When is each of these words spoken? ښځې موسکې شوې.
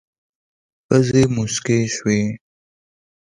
ښځې 0.85 1.21
موسکې 1.35 1.79
شوې. 1.95 2.21